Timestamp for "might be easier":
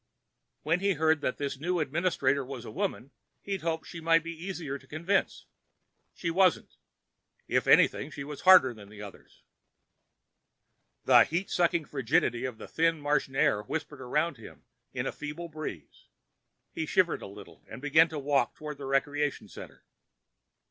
4.01-4.79